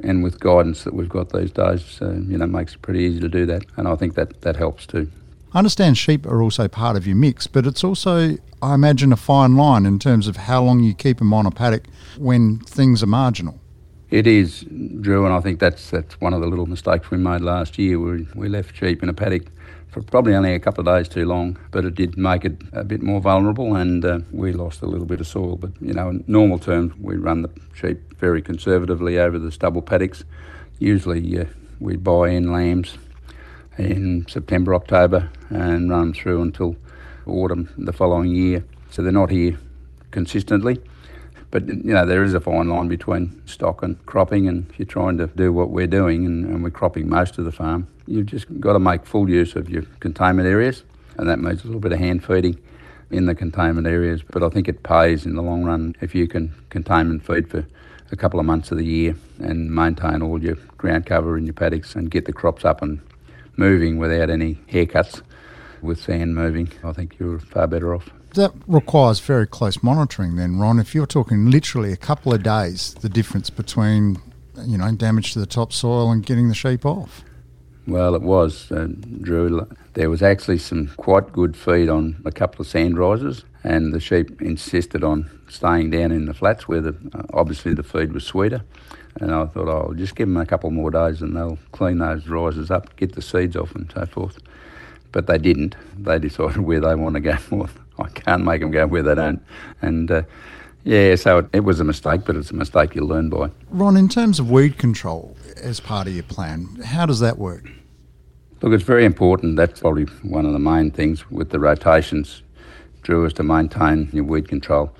and 0.00 0.22
with 0.22 0.38
guidance 0.38 0.84
that 0.84 0.94
we've 0.94 1.08
got 1.08 1.32
these 1.32 1.50
days, 1.50 1.98
uh, 2.00 2.12
you 2.12 2.38
know, 2.38 2.46
makes 2.46 2.74
it 2.74 2.82
pretty 2.82 3.00
easy 3.00 3.20
to 3.20 3.28
do 3.28 3.46
that. 3.46 3.64
And 3.76 3.88
I 3.88 3.96
think 3.96 4.14
that, 4.14 4.42
that 4.42 4.56
helps 4.56 4.86
too. 4.86 5.10
I 5.52 5.58
understand 5.58 5.98
sheep 5.98 6.26
are 6.26 6.42
also 6.42 6.68
part 6.68 6.96
of 6.96 7.06
your 7.06 7.16
mix, 7.16 7.46
but 7.46 7.66
it's 7.66 7.82
also, 7.82 8.36
I 8.62 8.74
imagine, 8.74 9.12
a 9.12 9.16
fine 9.16 9.56
line 9.56 9.86
in 9.86 9.98
terms 9.98 10.28
of 10.28 10.36
how 10.36 10.62
long 10.62 10.80
you 10.80 10.94
keep 10.94 11.18
them 11.18 11.32
on 11.32 11.46
a 11.46 11.50
paddock 11.50 11.86
when 12.18 12.58
things 12.58 13.02
are 13.02 13.06
marginal. 13.06 13.58
It 14.10 14.26
is, 14.26 14.64
Drew, 15.02 15.26
and 15.26 15.34
I 15.34 15.40
think 15.40 15.60
that's 15.60 15.90
that's 15.90 16.18
one 16.18 16.32
of 16.32 16.40
the 16.40 16.46
little 16.46 16.64
mistakes 16.64 17.10
we 17.10 17.18
made 17.18 17.42
last 17.42 17.78
year. 17.78 18.00
We, 18.00 18.26
we 18.34 18.48
left 18.48 18.74
sheep 18.74 19.02
in 19.02 19.10
a 19.10 19.12
paddock 19.12 19.42
for 19.90 20.00
probably 20.00 20.34
only 20.34 20.54
a 20.54 20.58
couple 20.58 20.80
of 20.80 20.86
days 20.86 21.12
too 21.12 21.26
long, 21.26 21.58
but 21.72 21.84
it 21.84 21.94
did 21.94 22.16
make 22.16 22.46
it 22.46 22.56
a 22.72 22.84
bit 22.84 23.02
more 23.02 23.20
vulnerable, 23.20 23.74
and 23.74 24.02
uh, 24.02 24.20
we 24.32 24.52
lost 24.52 24.80
a 24.80 24.86
little 24.86 25.04
bit 25.04 25.20
of 25.20 25.26
soil. 25.26 25.56
But 25.56 25.72
you 25.82 25.92
know, 25.92 26.08
in 26.08 26.24
normal 26.26 26.58
terms, 26.58 26.94
we 26.98 27.16
run 27.16 27.42
the 27.42 27.50
sheep 27.74 27.98
very 28.18 28.40
conservatively 28.40 29.18
over 29.18 29.38
the 29.38 29.52
stubble 29.52 29.82
paddocks. 29.82 30.24
Usually, 30.78 31.38
uh, 31.38 31.44
we 31.78 31.96
buy 31.96 32.30
in 32.30 32.50
lambs 32.50 32.96
in 33.76 34.24
September, 34.26 34.74
October, 34.74 35.28
and 35.50 35.90
run 35.90 36.00
them 36.00 36.12
through 36.14 36.40
until 36.40 36.76
autumn 37.26 37.68
the 37.76 37.92
following 37.92 38.34
year. 38.34 38.64
So 38.88 39.02
they're 39.02 39.12
not 39.12 39.30
here 39.30 39.58
consistently. 40.12 40.80
But 41.50 41.66
you 41.68 41.94
know 41.94 42.04
there 42.04 42.22
is 42.24 42.34
a 42.34 42.40
fine 42.40 42.68
line 42.68 42.88
between 42.88 43.42
stock 43.46 43.82
and 43.82 44.04
cropping, 44.06 44.48
and 44.48 44.68
if 44.70 44.78
you're 44.78 44.86
trying 44.86 45.16
to 45.18 45.28
do 45.28 45.52
what 45.52 45.70
we're 45.70 45.86
doing, 45.86 46.26
and, 46.26 46.44
and 46.44 46.62
we're 46.62 46.70
cropping 46.70 47.08
most 47.08 47.38
of 47.38 47.44
the 47.44 47.52
farm, 47.52 47.88
you've 48.06 48.26
just 48.26 48.60
got 48.60 48.74
to 48.74 48.78
make 48.78 49.06
full 49.06 49.30
use 49.30 49.56
of 49.56 49.70
your 49.70 49.82
containment 50.00 50.46
areas, 50.46 50.84
and 51.16 51.28
that 51.28 51.38
means 51.38 51.62
a 51.62 51.66
little 51.66 51.80
bit 51.80 51.92
of 51.92 51.98
hand 51.98 52.24
feeding 52.24 52.58
in 53.10 53.24
the 53.24 53.34
containment 53.34 53.86
areas. 53.86 54.22
But 54.22 54.42
I 54.42 54.50
think 54.50 54.68
it 54.68 54.82
pays 54.82 55.24
in 55.24 55.36
the 55.36 55.42
long 55.42 55.64
run 55.64 55.96
if 56.00 56.14
you 56.14 56.28
can 56.28 56.54
containment 56.68 57.26
feed 57.26 57.48
for 57.48 57.66
a 58.10 58.16
couple 58.16 58.40
of 58.40 58.46
months 58.46 58.70
of 58.70 58.78
the 58.78 58.84
year 58.84 59.16
and 59.38 59.74
maintain 59.74 60.22
all 60.22 60.42
your 60.42 60.56
ground 60.76 61.06
cover 61.06 61.36
in 61.38 61.44
your 61.44 61.54
paddocks 61.54 61.94
and 61.94 62.10
get 62.10 62.26
the 62.26 62.32
crops 62.32 62.64
up 62.64 62.82
and 62.82 63.00
moving 63.56 63.98
without 63.98 64.30
any 64.30 64.54
haircuts 64.70 65.22
with 65.82 66.00
sand 66.00 66.34
moving. 66.34 66.70
I 66.84 66.92
think 66.92 67.18
you're 67.18 67.38
far 67.38 67.66
better 67.66 67.94
off 67.94 68.10
that 68.34 68.52
requires 68.66 69.20
very 69.20 69.46
close 69.46 69.82
monitoring 69.82 70.36
then, 70.36 70.58
Ron. 70.58 70.78
If 70.78 70.94
you're 70.94 71.06
talking 71.06 71.50
literally 71.50 71.92
a 71.92 71.96
couple 71.96 72.32
of 72.32 72.42
days, 72.42 72.94
the 72.94 73.08
difference 73.08 73.50
between, 73.50 74.18
you 74.66 74.78
know, 74.78 74.92
damage 74.92 75.32
to 75.32 75.38
the 75.38 75.46
topsoil 75.46 76.10
and 76.10 76.24
getting 76.24 76.48
the 76.48 76.54
sheep 76.54 76.84
off. 76.84 77.22
Well, 77.86 78.14
it 78.14 78.22
was, 78.22 78.70
uh, 78.70 78.88
Drew. 79.22 79.66
There 79.94 80.10
was 80.10 80.22
actually 80.22 80.58
some 80.58 80.88
quite 80.98 81.32
good 81.32 81.56
feed 81.56 81.88
on 81.88 82.20
a 82.26 82.30
couple 82.30 82.60
of 82.60 82.66
sand 82.66 82.98
risers, 82.98 83.44
and 83.64 83.94
the 83.94 84.00
sheep 84.00 84.42
insisted 84.42 85.02
on 85.02 85.30
staying 85.48 85.90
down 85.90 86.12
in 86.12 86.26
the 86.26 86.34
flats 86.34 86.68
where 86.68 86.82
the, 86.82 86.96
uh, 87.14 87.22
obviously 87.32 87.72
the 87.72 87.82
feed 87.82 88.12
was 88.12 88.24
sweeter. 88.24 88.62
And 89.20 89.34
I 89.34 89.46
thought, 89.46 89.68
oh, 89.68 89.88
I'll 89.88 89.94
just 89.94 90.14
give 90.14 90.28
them 90.28 90.36
a 90.36 90.46
couple 90.46 90.70
more 90.70 90.90
days 90.90 91.22
and 91.22 91.34
they'll 91.34 91.58
clean 91.72 91.98
those 91.98 92.28
risers 92.28 92.70
up, 92.70 92.94
get 92.96 93.14
the 93.14 93.22
seeds 93.22 93.56
off, 93.56 93.74
and 93.74 93.90
so 93.92 94.06
forth. 94.06 94.38
But 95.10 95.26
they 95.26 95.38
didn't. 95.38 95.74
They 95.96 96.18
decided 96.20 96.60
where 96.60 96.80
they 96.80 96.94
want 96.94 97.14
to 97.14 97.20
go 97.20 97.36
more. 97.50 97.68
I 98.04 98.08
can't 98.08 98.44
make 98.44 98.60
them 98.60 98.70
go 98.70 98.86
where 98.86 99.02
they 99.02 99.14
don't. 99.14 99.42
And 99.82 100.10
uh, 100.10 100.22
yeah, 100.84 101.16
so 101.16 101.38
it, 101.38 101.46
it, 101.52 101.60
was 101.60 101.80
a 101.80 101.84
mistake, 101.84 102.22
but 102.24 102.36
it's 102.36 102.50
a 102.50 102.54
mistake 102.54 102.94
you 102.94 103.04
learn 103.04 103.28
by. 103.28 103.50
Ron, 103.70 103.96
in 103.96 104.08
terms 104.08 104.38
of 104.38 104.50
weed 104.50 104.78
control 104.78 105.36
as 105.56 105.80
part 105.80 106.06
of 106.06 106.14
your 106.14 106.22
plan, 106.22 106.66
how 106.84 107.06
does 107.06 107.20
that 107.20 107.38
work? 107.38 107.68
Look, 108.62 108.72
it's 108.72 108.84
very 108.84 109.04
important. 109.04 109.56
That's 109.56 109.80
probably 109.80 110.04
one 110.22 110.46
of 110.46 110.52
the 110.52 110.58
main 110.58 110.90
things 110.90 111.30
with 111.30 111.50
the 111.50 111.58
rotations, 111.58 112.42
Drew, 113.02 113.24
is 113.24 113.32
to 113.34 113.42
maintain 113.42 114.08
your 114.12 114.24
weed 114.24 114.48
control. 114.48 114.94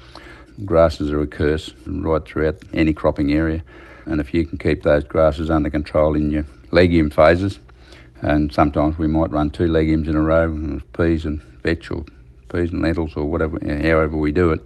Grasses 0.64 1.11
are 1.11 1.21
a 1.21 1.26
curse 1.26 1.73
right 1.87 2.25
throughout 2.25 2.57
any 2.73 2.93
cropping 2.93 3.33
area, 3.33 3.62
and 4.07 4.21
if 4.21 4.35
you 4.35 4.45
can 4.45 4.59
keep 4.59 4.83
those 4.83 5.05
grasses 5.05 5.50
under 5.50 5.71
control 5.71 6.14
in 6.14 6.31
your 6.31 6.45
legume 6.71 7.11
phases, 7.11 7.61
and 8.23 8.52
sometimes 8.52 8.99
we 8.99 9.07
might 9.07 9.31
run 9.31 9.50
two 9.50 9.69
legumes 9.69 10.09
in 10.09 10.17
a 10.17 10.21
row, 10.21 10.81
peas 10.93 11.25
and 11.25 11.40
vetch 11.62 11.90
or 11.90 12.05
peas 12.49 12.71
and 12.73 12.83
lentils 12.83 13.17
or 13.17 13.25
whatever, 13.25 13.59
however 13.83 14.17
we 14.17 14.33
do 14.33 14.50
it, 14.50 14.64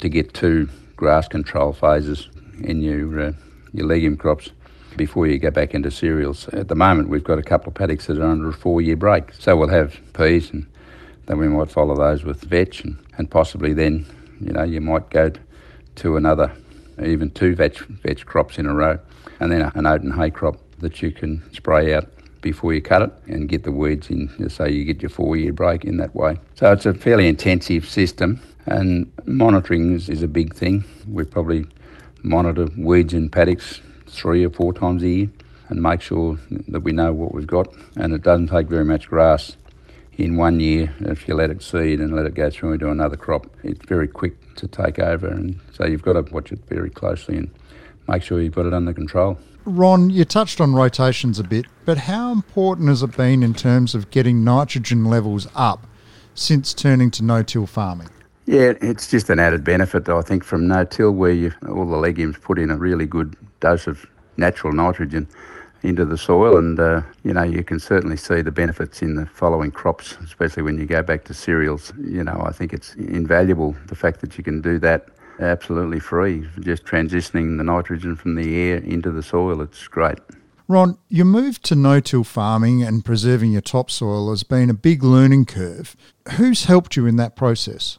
to 0.00 0.08
get 0.08 0.34
two 0.34 0.68
grass 0.96 1.28
control 1.28 1.72
phases 1.72 2.28
in 2.62 2.82
your 2.82 3.20
uh, 3.20 3.32
your 3.72 3.86
legume 3.86 4.16
crops. 4.16 4.50
before 4.96 5.26
you 5.26 5.38
go 5.38 5.50
back 5.50 5.74
into 5.74 5.90
cereals. 5.90 6.48
At 6.48 6.68
the 6.68 6.74
moment, 6.74 7.08
we've 7.08 7.24
got 7.24 7.38
a 7.38 7.42
couple 7.42 7.68
of 7.68 7.74
paddocks 7.74 8.06
that 8.06 8.18
are 8.18 8.26
under 8.26 8.48
a 8.48 8.52
four 8.52 8.80
year 8.80 8.96
break. 8.96 9.32
So 9.32 9.56
we'll 9.56 9.68
have 9.68 9.98
peas 10.12 10.50
and 10.50 10.66
then 11.26 11.38
we 11.38 11.48
might 11.48 11.70
follow 11.70 11.96
those 11.96 12.24
with 12.24 12.42
vetch 12.42 12.84
and, 12.84 12.98
and 13.16 13.30
possibly 13.30 13.72
then, 13.72 14.04
you 14.40 14.52
know, 14.52 14.64
you 14.64 14.80
might 14.80 15.08
go 15.10 15.32
to 15.96 16.16
another, 16.16 16.52
even 17.02 17.30
two 17.30 17.54
vetch, 17.54 17.80
vetch 17.80 18.26
crops 18.26 18.58
in 18.58 18.66
a 18.66 18.74
row 18.74 18.98
and 19.40 19.50
then 19.50 19.62
an 19.74 19.86
oat 19.86 20.02
and 20.02 20.14
hay 20.14 20.30
crop 20.30 20.58
that 20.80 21.00
you 21.00 21.10
can 21.10 21.42
spray 21.54 21.94
out 21.94 22.08
before 22.42 22.74
you 22.74 22.82
cut 22.82 23.02
it 23.02 23.12
and 23.26 23.48
get 23.48 23.62
the 23.62 23.72
weeds 23.72 24.10
in, 24.10 24.50
so 24.50 24.66
you 24.66 24.84
get 24.84 25.00
your 25.00 25.08
four 25.08 25.36
year 25.36 25.52
break 25.52 25.84
in 25.84 25.96
that 25.96 26.14
way. 26.14 26.38
So 26.54 26.70
it's 26.72 26.84
a 26.84 26.92
fairly 26.92 27.26
intensive 27.28 27.88
system 27.88 28.42
and 28.66 29.10
monitoring 29.24 29.94
is, 29.94 30.08
is 30.08 30.22
a 30.22 30.28
big 30.28 30.54
thing. 30.54 30.84
We 31.08 31.24
probably 31.24 31.66
monitor 32.22 32.68
weeds 32.76 33.14
in 33.14 33.30
paddocks 33.30 33.80
three 34.06 34.44
or 34.44 34.50
four 34.50 34.72
times 34.72 35.02
a 35.02 35.08
year 35.08 35.28
and 35.68 35.82
make 35.82 36.02
sure 36.02 36.38
that 36.68 36.80
we 36.80 36.92
know 36.92 37.12
what 37.12 37.34
we've 37.34 37.46
got. 37.46 37.72
And 37.96 38.12
it 38.12 38.22
doesn't 38.22 38.48
take 38.48 38.68
very 38.68 38.84
much 38.84 39.08
grass 39.08 39.56
in 40.18 40.36
one 40.36 40.60
year 40.60 40.94
if 41.00 41.26
you 41.26 41.34
let 41.34 41.50
it 41.50 41.62
seed 41.62 42.00
and 42.00 42.14
let 42.14 42.26
it 42.26 42.34
go 42.34 42.50
through 42.50 42.74
into 42.74 42.90
another 42.90 43.16
crop. 43.16 43.46
It's 43.62 43.84
very 43.86 44.08
quick 44.08 44.54
to 44.56 44.68
take 44.68 44.98
over, 44.98 45.26
and 45.26 45.58
so 45.72 45.86
you've 45.86 46.02
got 46.02 46.12
to 46.12 46.32
watch 46.32 46.52
it 46.52 46.60
very 46.68 46.90
closely 46.90 47.38
and 47.38 47.50
make 48.08 48.22
sure 48.22 48.40
you've 48.40 48.54
got 48.54 48.66
it 48.66 48.74
under 48.74 48.92
control. 48.92 49.38
Ron, 49.64 50.10
you 50.10 50.24
touched 50.24 50.60
on 50.60 50.74
rotations 50.74 51.38
a 51.38 51.44
bit, 51.44 51.66
but 51.84 51.96
how 51.98 52.32
important 52.32 52.88
has 52.88 53.02
it 53.02 53.16
been 53.16 53.42
in 53.42 53.54
terms 53.54 53.94
of 53.94 54.10
getting 54.10 54.42
nitrogen 54.42 55.04
levels 55.04 55.46
up 55.54 55.86
since 56.34 56.74
turning 56.74 57.10
to 57.12 57.24
no-till 57.24 57.66
farming? 57.66 58.08
Yeah, 58.46 58.72
it's 58.80 59.08
just 59.08 59.30
an 59.30 59.38
added 59.38 59.62
benefit, 59.62 60.08
I 60.08 60.20
think, 60.22 60.42
from 60.42 60.66
no-till 60.66 61.12
where 61.12 61.30
you, 61.30 61.52
all 61.68 61.86
the 61.86 61.96
legumes 61.96 62.36
put 62.38 62.58
in 62.58 62.70
a 62.70 62.76
really 62.76 63.06
good 63.06 63.36
dose 63.60 63.86
of 63.86 64.04
natural 64.36 64.72
nitrogen 64.72 65.28
into 65.82 66.04
the 66.04 66.18
soil, 66.18 66.56
and 66.58 66.78
uh, 66.78 67.02
you 67.24 67.32
know 67.32 67.42
you 67.42 67.62
can 67.62 67.78
certainly 67.78 68.16
see 68.16 68.40
the 68.40 68.52
benefits 68.52 69.02
in 69.02 69.14
the 69.14 69.26
following 69.26 69.70
crops, 69.70 70.16
especially 70.24 70.62
when 70.62 70.78
you 70.78 70.86
go 70.86 71.02
back 71.02 71.24
to 71.24 71.34
cereals. 71.34 71.92
You 71.98 72.24
know, 72.24 72.42
I 72.44 72.52
think 72.52 72.72
it's 72.72 72.94
invaluable 72.94 73.76
the 73.86 73.94
fact 73.94 74.20
that 74.20 74.38
you 74.38 74.44
can 74.44 74.60
do 74.60 74.78
that 74.80 75.08
absolutely 75.42 76.00
free, 76.00 76.48
just 76.60 76.84
transitioning 76.84 77.58
the 77.58 77.64
nitrogen 77.64 78.16
from 78.16 78.34
the 78.34 78.56
air 78.56 78.78
into 78.78 79.10
the 79.10 79.22
soil. 79.22 79.60
It's 79.60 79.88
great. 79.88 80.18
Ron, 80.68 80.96
your 81.08 81.26
move 81.26 81.60
to 81.62 81.74
no-till 81.74 82.24
farming 82.24 82.82
and 82.82 83.04
preserving 83.04 83.52
your 83.52 83.60
topsoil 83.60 84.30
has 84.30 84.42
been 84.42 84.70
a 84.70 84.74
big 84.74 85.02
learning 85.02 85.44
curve. 85.44 85.96
Who's 86.36 86.64
helped 86.64 86.96
you 86.96 87.04
in 87.06 87.16
that 87.16 87.36
process? 87.36 87.98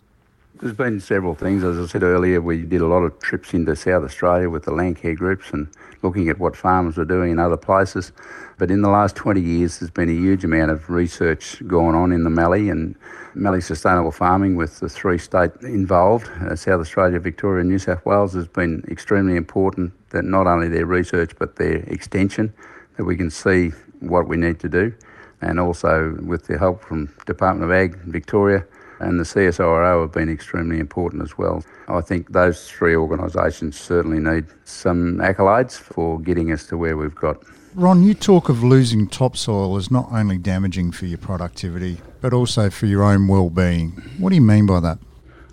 There's 0.59 0.73
been 0.73 1.01
several 1.01 1.35
things. 1.35 1.63
As 1.63 1.77
I 1.77 1.85
said 1.91 2.03
earlier, 2.03 2.41
we 2.41 2.63
did 2.63 2.79
a 2.79 2.87
lot 2.87 3.03
of 3.03 3.19
trips 3.19 3.53
into 3.53 3.75
South 3.75 4.03
Australia 4.03 4.49
with 4.49 4.63
the 4.63 4.71
Landcare 4.71 5.15
groups 5.15 5.51
and 5.51 5.67
looking 6.01 6.29
at 6.29 6.39
what 6.39 6.55
farmers 6.55 6.95
were 6.95 7.05
doing 7.05 7.31
in 7.31 7.39
other 7.39 7.57
places. 7.57 8.13
But 8.57 8.71
in 8.71 8.81
the 8.81 8.89
last 8.89 9.15
20 9.17 9.41
years, 9.41 9.79
there's 9.79 9.91
been 9.91 10.09
a 10.09 10.13
huge 10.13 10.45
amount 10.45 10.71
of 10.71 10.89
research 10.89 11.61
going 11.67 11.95
on 11.95 12.13
in 12.13 12.23
the 12.23 12.29
Mallee 12.29 12.69
and 12.69 12.95
Mallee 13.35 13.61
Sustainable 13.61 14.11
Farming 14.11 14.55
with 14.55 14.79
the 14.79 14.89
three 14.89 15.17
states 15.17 15.63
involved, 15.63 16.29
uh, 16.41 16.55
South 16.55 16.81
Australia, 16.81 17.19
Victoria 17.19 17.61
and 17.61 17.69
New 17.69 17.79
South 17.79 18.05
Wales, 18.05 18.33
has 18.33 18.47
been 18.47 18.83
extremely 18.89 19.35
important 19.35 19.91
that 20.11 20.23
not 20.23 20.45
only 20.47 20.67
their 20.67 20.85
research 20.85 21.31
but 21.39 21.55
their 21.55 21.77
extension, 21.87 22.53
that 22.97 23.05
we 23.05 23.17
can 23.17 23.29
see 23.29 23.71
what 23.99 24.27
we 24.27 24.37
need 24.37 24.59
to 24.59 24.69
do. 24.69 24.93
And 25.41 25.59
also 25.59 26.15
with 26.21 26.47
the 26.47 26.57
help 26.57 26.83
from 26.83 27.13
Department 27.25 27.69
of 27.69 27.75
Ag 27.75 27.97
Victoria, 28.03 28.65
and 28.99 29.19
the 29.19 29.23
CSIRO 29.23 30.01
have 30.01 30.11
been 30.11 30.29
extremely 30.29 30.79
important 30.79 31.23
as 31.23 31.37
well. 31.37 31.63
I 31.87 32.01
think 32.01 32.31
those 32.31 32.69
three 32.69 32.95
organisations 32.95 33.79
certainly 33.79 34.19
need 34.19 34.45
some 34.63 35.17
accolades 35.17 35.77
for 35.77 36.19
getting 36.19 36.51
us 36.51 36.65
to 36.67 36.77
where 36.77 36.95
we've 36.95 37.15
got. 37.15 37.43
Ron, 37.75 38.03
you 38.03 38.13
talk 38.13 38.49
of 38.49 38.63
losing 38.63 39.07
topsoil 39.07 39.75
as 39.77 39.89
not 39.89 40.07
only 40.11 40.37
damaging 40.37 40.91
for 40.91 41.07
your 41.07 41.17
productivity, 41.17 41.97
but 42.21 42.31
also 42.31 42.69
for 42.69 42.85
your 42.85 43.01
own 43.01 43.27
well-being. 43.27 43.91
What 44.19 44.29
do 44.29 44.35
you 44.35 44.41
mean 44.41 44.67
by 44.67 44.79
that? 44.81 44.99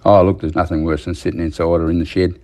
Oh, 0.05 0.23
look, 0.23 0.41
there's 0.41 0.55
nothing 0.55 0.85
worse 0.85 1.07
than 1.07 1.15
sitting 1.15 1.41
inside 1.41 1.65
or 1.65 1.91
in 1.91 1.99
the 1.99 2.05
shed 2.05 2.39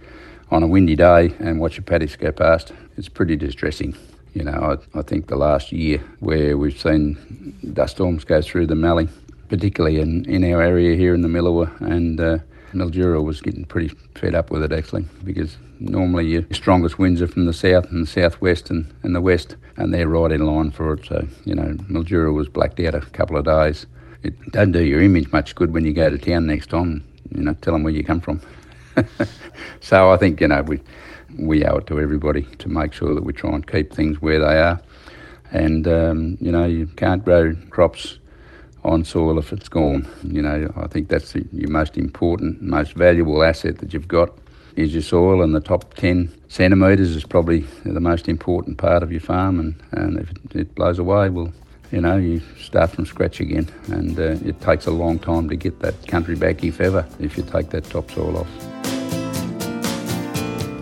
on 0.50 0.62
a 0.62 0.66
windy 0.66 0.97
day 0.97 1.35
and 1.40 1.61
watch 1.61 1.76
your 1.76 1.85
paddocks 1.85 2.16
go 2.16 2.33
past. 2.33 2.73
It's 2.97 3.11
pretty 3.11 3.37
distressing. 3.37 3.95
You 4.33 4.45
know, 4.45 4.78
I, 4.95 4.99
I 4.99 5.02
think 5.02 5.26
the 5.26 5.37
last 5.37 5.73
year 5.73 5.99
where 6.21 6.56
we've 6.56 6.78
seen 6.78 7.54
dust 7.75 7.97
storms 7.97 8.25
go 8.25 8.40
through 8.40 8.68
the 8.68 8.75
Mallee, 8.75 9.09
particularly 9.50 10.00
in, 10.00 10.25
in 10.25 10.42
our 10.54 10.62
area 10.62 10.97
here 10.97 11.14
in 11.14 11.21
the 11.21 11.28
Millewa 11.28 11.78
and 11.83 12.18
uh, 12.18 12.38
Mildura 12.73 13.23
was 13.23 13.40
getting 13.40 13.64
pretty 13.64 13.94
fed 14.14 14.35
up 14.35 14.50
with 14.50 14.62
it 14.62 14.73
actually 14.73 15.06
because 15.25 15.56
normally 15.78 16.26
your 16.26 16.44
strongest 16.52 16.99
winds 16.99 17.23
are 17.23 17.28
from 17.28 17.46
the 17.46 17.52
south 17.52 17.90
and 17.90 18.02
the 18.02 18.11
southwest 18.11 18.70
and, 18.70 18.92
and 19.02 19.14
the 19.14 19.20
west 19.20 19.56
and 19.76 19.92
they're 19.92 20.08
right 20.08 20.32
in 20.32 20.46
line 20.46 20.70
for 20.70 20.94
it. 20.94 21.06
So, 21.06 21.26
you 21.44 21.54
know, 21.54 21.75
Mildura 21.90 22.32
was 22.32 22.49
blacked 22.49 22.80
out 22.80 22.94
a 22.94 23.00
couple 23.00 23.37
of 23.37 23.44
days. 23.44 23.87
It 24.23 24.35
doesn't 24.52 24.73
do 24.73 24.82
your 24.82 25.02
image 25.02 25.30
much 25.32 25.54
good 25.54 25.73
when 25.73 25.85
you 25.85 25.92
go 25.92 26.11
to 26.11 26.18
town 26.18 26.46
next 26.46 26.70
time, 26.70 27.04
you 27.35 27.42
know, 27.42 27.54
tell 27.54 27.75
them 27.75 27.82
where 27.82 27.92
you 27.92 28.02
come 28.02 28.20
from. 28.20 28.40
so 29.80 30.11
I 30.11 30.16
think, 30.16 30.40
you 30.40 30.49
know, 30.49 30.62
we, 30.62 30.80
we 31.38 31.64
owe 31.64 31.76
it 31.76 31.87
to 31.88 32.00
everybody 32.00 32.42
to 32.42 32.68
make 32.68 32.92
sure 32.92 33.14
that 33.14 33.25
we 33.25 33.32
try 33.32 33.50
and 33.50 33.66
keep 33.66 33.92
things 33.92 34.20
where 34.23 34.40
they 34.40 34.58
are. 34.58 34.80
And, 35.52 35.87
um, 35.87 36.38
you 36.40 36.50
know, 36.50 36.64
you 36.64 36.87
can't 36.87 37.25
grow 37.25 37.54
crops 37.70 38.18
on 38.87 39.05
soil 39.05 39.38
if 39.38 39.52
it's 39.52 39.69
gone. 39.69 40.09
You 40.23 40.40
know, 40.40 40.73
I 40.76 40.87
think 40.87 41.09
that's 41.09 41.33
the, 41.33 41.45
your 41.52 41.71
most 41.71 41.99
important, 41.99 42.62
most 42.62 42.95
valuable 42.95 43.43
asset 43.43 43.78
that 43.78 43.93
you've 43.93 44.09
got 44.09 44.31
is 44.76 44.93
your 44.93 45.02
soil, 45.02 45.43
and 45.43 45.55
the 45.55 45.61
top 45.61 45.95
10 45.95 46.33
centimetres 46.49 47.16
is 47.16 47.25
probably 47.25 47.61
the 47.85 48.00
most 48.00 48.28
important 48.28 48.78
part 48.78 49.02
of 49.02 49.11
your 49.11 49.21
farm. 49.21 49.59
And, 49.59 49.75
and 49.93 50.19
if 50.21 50.55
it, 50.55 50.75
blows 50.75 50.99
away, 50.99 51.31
well, 51.31 51.52
you 51.90 52.00
know, 52.00 52.16
you 52.16 52.40
start 52.61 52.90
from 52.90 53.07
scratch 53.07 53.40
again. 53.40 53.69
And 53.88 54.19
uh, 54.19 54.37
it 54.45 54.61
takes 54.61 54.87
a 54.87 54.90
long 54.90 55.19
time 55.19 55.49
to 55.49 55.57
get 55.57 55.81
that 55.81 56.07
country 56.07 56.37
back, 56.37 56.62
if 56.62 56.81
ever, 56.81 57.07
if 57.19 57.37
you 57.37 57.43
take 57.43 57.71
that 57.71 57.85
topsoil 57.85 58.37
off. 58.38 58.49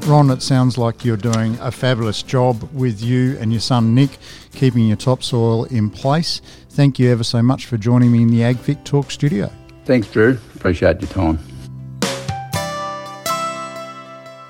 Ron, 0.06 0.30
it 0.30 0.42
sounds 0.42 0.76
like 0.76 1.02
you're 1.02 1.16
doing 1.16 1.56
a 1.60 1.70
fabulous 1.70 2.22
job 2.22 2.68
with 2.74 3.02
you 3.02 3.38
and 3.38 3.50
your 3.52 3.60
son 3.60 3.94
Nick, 3.94 4.18
keeping 4.52 4.86
your 4.86 4.98
topsoil 4.98 5.64
in 5.64 5.88
place. 5.88 6.42
Thank 6.74 6.98
you 6.98 7.08
ever 7.12 7.22
so 7.22 7.40
much 7.40 7.66
for 7.66 7.76
joining 7.76 8.10
me 8.10 8.22
in 8.22 8.28
the 8.32 8.40
AgVic 8.40 8.82
Talk 8.82 9.12
studio. 9.12 9.48
Thanks, 9.84 10.10
Drew. 10.10 10.36
Appreciate 10.56 11.00
your 11.00 11.08
time. 11.10 11.38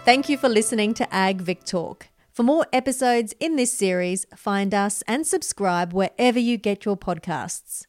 Thank 0.06 0.30
you 0.30 0.38
for 0.38 0.48
listening 0.48 0.94
to 0.94 1.04
AgVic 1.08 1.64
Talk. 1.64 2.08
For 2.32 2.42
more 2.42 2.66
episodes 2.72 3.34
in 3.40 3.56
this 3.56 3.74
series, 3.74 4.24
find 4.34 4.72
us 4.72 5.02
and 5.06 5.26
subscribe 5.26 5.92
wherever 5.92 6.38
you 6.38 6.56
get 6.56 6.86
your 6.86 6.96
podcasts. 6.96 7.84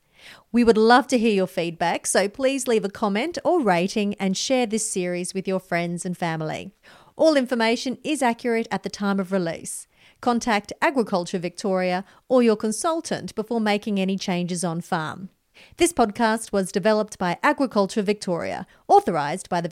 We 0.51 0.65
would 0.65 0.77
love 0.77 1.07
to 1.07 1.17
hear 1.17 1.33
your 1.33 1.47
feedback, 1.47 2.05
so 2.05 2.27
please 2.27 2.67
leave 2.67 2.83
a 2.83 2.89
comment 2.89 3.37
or 3.45 3.61
rating 3.61 4.15
and 4.15 4.35
share 4.35 4.65
this 4.65 4.91
series 4.91 5.33
with 5.33 5.47
your 5.47 5.61
friends 5.61 6.05
and 6.05 6.17
family. 6.17 6.73
All 7.15 7.37
information 7.37 7.99
is 8.03 8.21
accurate 8.21 8.67
at 8.69 8.83
the 8.83 8.89
time 8.89 9.21
of 9.21 9.31
release. 9.31 9.87
Contact 10.21 10.73
Agriculture 10.81 11.39
Victoria 11.39 12.03
or 12.27 12.41
your 12.41 12.55
consultant 12.55 13.35
before 13.35 13.61
making 13.61 13.99
any 13.99 14.17
changes 14.17 14.63
on 14.63 14.81
farm. 14.81 15.29
This 15.77 15.93
podcast 15.93 16.51
was 16.51 16.71
developed 16.71 17.17
by 17.17 17.37
Agriculture 17.41 18.01
Victoria, 18.01 18.67
authorised 18.87 19.49
by 19.49 19.61
the 19.61 19.63